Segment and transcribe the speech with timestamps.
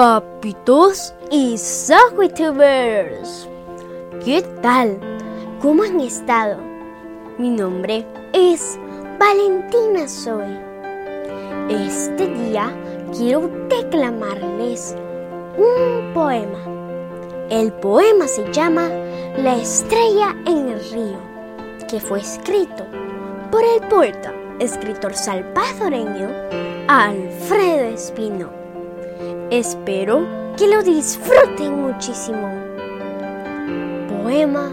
[0.00, 3.46] papitos y softwitubers.
[4.24, 4.98] ¿Qué tal?
[5.60, 6.56] ¿Cómo han estado?
[7.36, 8.78] Mi nombre es
[9.18, 10.58] Valentina Zoe.
[11.68, 12.74] Este día
[13.14, 14.96] quiero declamarles
[15.58, 16.64] un poema.
[17.50, 18.88] El poema se llama
[19.36, 21.18] La estrella en el río,
[21.90, 22.86] que fue escrito
[23.50, 26.30] por el poeta, escritor salvadoreño
[26.88, 28.59] Alfredo Espino.
[29.50, 32.48] Espero que lo disfruten muchísimo.
[34.08, 34.72] Poema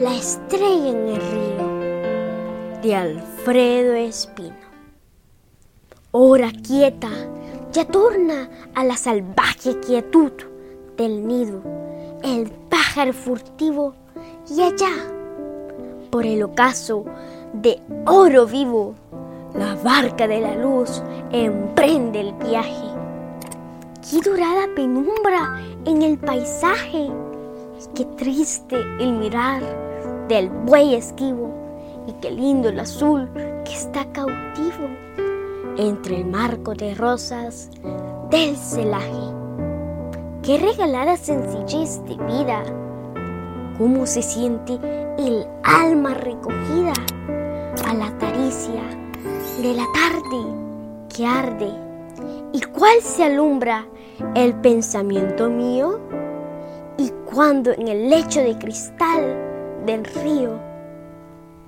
[0.00, 4.54] La estrella en el río de Alfredo Espino.
[6.10, 7.10] Hora quieta,
[7.72, 10.32] ya torna a la salvaje quietud
[10.96, 11.62] del nido
[12.22, 13.94] el pájaro furtivo
[14.50, 14.90] y allá,
[16.10, 17.04] por el ocaso
[17.52, 18.94] de oro vivo,
[19.54, 22.87] la barca de la luz emprende el viaje.
[24.10, 27.10] Qué dorada penumbra en el paisaje,
[27.94, 29.62] qué triste el mirar
[30.28, 31.52] del buey esquivo
[32.06, 33.28] y qué lindo el azul
[33.66, 34.88] que está cautivo
[35.76, 37.68] entre el marco de rosas
[38.30, 39.34] del celaje.
[40.42, 42.62] Qué regalada sencillez de vida,
[43.76, 44.72] cómo se siente
[45.18, 46.94] el alma recogida
[47.86, 48.82] a la taricia
[49.60, 50.46] de la tarde
[51.14, 51.70] que arde.
[52.50, 53.86] ¿Y cuál se alumbra
[54.34, 56.00] el pensamiento mío?
[56.96, 59.36] Y cuando en el lecho de cristal
[59.86, 60.58] del río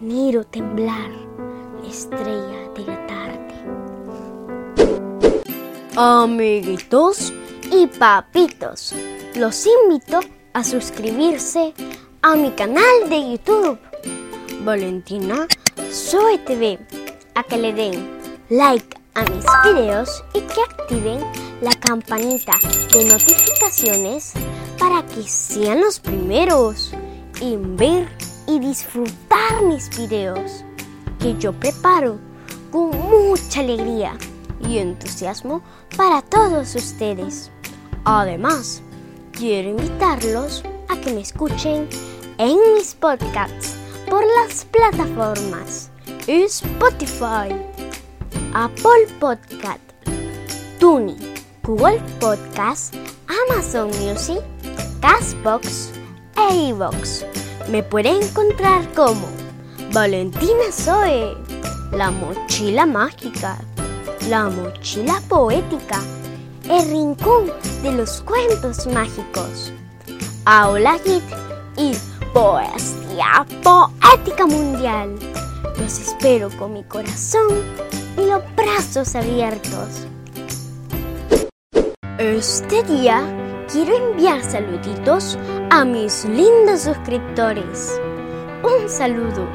[0.00, 1.10] miro temblar
[1.82, 3.36] la estrella de la tarde.
[5.96, 7.32] Amiguitos
[7.72, 8.94] y papitos,
[9.34, 10.20] los invito
[10.52, 11.72] a suscribirse
[12.22, 13.78] a mi canal de YouTube,
[14.64, 15.46] Valentina
[15.90, 16.78] Zoe TV,
[17.34, 18.18] a que le den
[18.50, 21.20] like a mis videos y que activen
[21.60, 22.58] la campanita
[22.92, 24.32] de notificaciones
[24.78, 26.92] para que sean los primeros
[27.40, 28.08] en ver
[28.46, 30.64] y disfrutar mis videos
[31.18, 32.18] que yo preparo
[32.70, 34.16] con mucha alegría
[34.60, 35.62] y entusiasmo
[35.96, 37.50] para todos ustedes.
[38.04, 38.82] Además,
[39.32, 41.88] quiero invitarlos a que me escuchen
[42.38, 43.76] en mis podcasts
[44.08, 45.90] por las plataformas
[46.26, 47.54] Spotify,
[48.52, 49.80] Apple Podcast,
[50.78, 51.35] Tuning,
[51.66, 52.94] Google Podcast,
[53.26, 54.40] Amazon Music,
[55.00, 55.90] Castbox
[56.36, 57.24] e iVoox.
[57.68, 59.26] Me pueden encontrar como
[59.92, 61.36] Valentina Zoe,
[61.90, 63.58] la mochila mágica,
[64.28, 66.00] la mochila poética,
[66.70, 67.50] el rincón
[67.82, 69.72] de los cuentos mágicos,
[70.44, 71.24] Aula Git
[71.76, 71.96] y
[72.32, 75.18] Poesía Poética Mundial.
[75.80, 77.64] Los espero con mi corazón
[78.16, 80.06] y los brazos abiertos.
[82.18, 83.22] Este día
[83.70, 85.38] quiero enviar saluditos
[85.68, 88.00] a mis lindos suscriptores.
[88.62, 89.46] Un saludo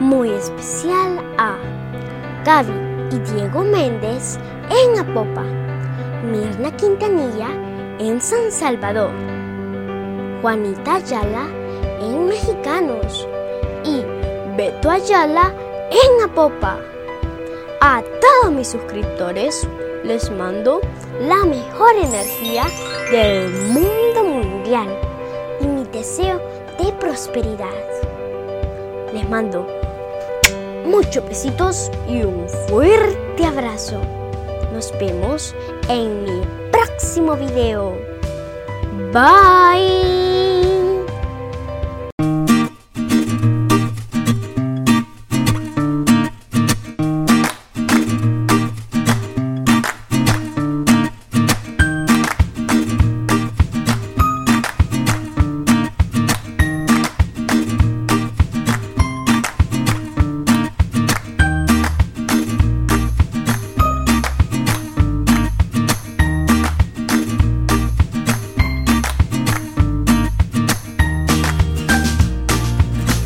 [0.00, 1.58] muy especial a
[2.42, 2.72] Gaby
[3.14, 4.38] y Diego Méndez
[4.70, 5.42] en Apopa,
[6.24, 7.48] Mirna Quintanilla
[7.98, 9.10] en San Salvador,
[10.40, 11.48] Juanita Ayala
[12.00, 13.28] en Mexicanos
[13.84, 14.02] y
[14.56, 15.52] Beto Ayala
[15.90, 16.78] en Apopa.
[17.82, 19.68] A todos mis suscriptores
[20.06, 20.80] les mando
[21.20, 22.64] la mejor energía
[23.10, 24.88] del mundo mundial
[25.60, 26.40] y mi deseo
[26.78, 27.66] de prosperidad.
[29.12, 29.66] Les mando
[30.84, 34.00] muchos besitos y un fuerte abrazo.
[34.72, 35.54] Nos vemos
[35.88, 37.96] en mi próximo video.
[39.12, 39.95] Bye.